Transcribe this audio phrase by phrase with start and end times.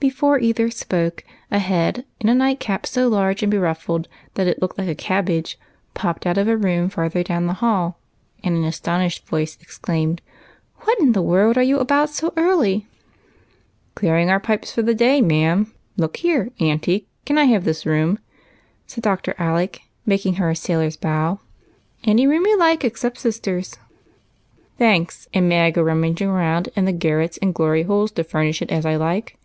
[0.00, 4.78] Before either sj^oke, a head, in a nightcap so large and beruffled that it looked
[4.78, 5.58] like a cabbage,
[5.94, 7.98] popped out of a room farther down the hall,
[8.42, 10.20] and an astonished voice exclaimed,
[10.82, 12.86] —"What in the world are you about so early?"
[13.76, 15.72] *' Clearing our pipes for the day, ma'am.
[15.96, 18.20] Look here, auntie, can I have this room?"
[18.88, 19.34] said Dr.
[19.36, 21.40] Alec, making her a sailor's bow."
[22.04, 23.78] Any room you like, except sister's.""
[24.78, 25.28] Thanks.
[25.34, 28.70] And may I go rummaging round in the garrets and glory holes to furnish it
[28.70, 29.36] as I like?"